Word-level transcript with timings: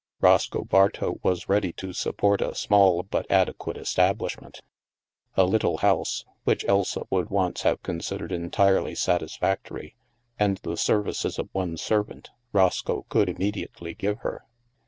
Roscoe 0.19 0.63
Bartow 0.63 1.19
was 1.21 1.47
ready 1.47 1.71
to 1.73 1.93
support 1.93 2.41
a 2.41 2.55
small 2.55 3.03
but 3.03 3.29
adequate 3.29 3.77
establishment. 3.77 4.61
A 5.37 5.43
little 5.45 5.77
house 5.77 6.25
(which 6.43 6.65
Elsa 6.65 7.03
would 7.11 7.29
once 7.29 7.61
have 7.61 7.83
considered 7.83 8.31
entirely 8.31 8.95
satisfactory) 8.95 9.93
and 10.39 10.57
the 10.63 10.75
services 10.75 11.37
of 11.37 11.49
one 11.51 11.77
servant, 11.77 12.31
Roscoe 12.51 13.05
could 13.09 13.29
immediately 13.29 13.93
give 13.93 14.17
her. 14.21 14.43